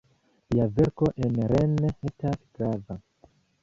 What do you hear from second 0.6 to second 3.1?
verko en Rennes estas grava.